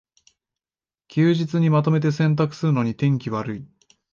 [1.09, 3.67] 休日にまとめて洗濯するのに天気悪い